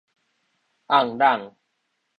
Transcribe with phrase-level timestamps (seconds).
[0.87, 1.55] 聬儱